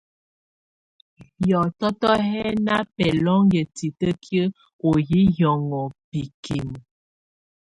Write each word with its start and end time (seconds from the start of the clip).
Hiɔtɔtɔ 1.43 2.11
hɛ 2.27 2.43
na 2.65 2.75
bɛlɔnŋɔtɛ 2.95 3.61
titəkiə 3.75 4.43
ɔ 4.87 4.89
hi 5.07 5.19
hiɔnŋɔ 5.35 5.81
bikimə. 6.09 6.77